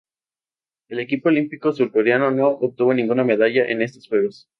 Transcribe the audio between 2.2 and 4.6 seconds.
no obtuvo ninguna medalla en estos Juegos.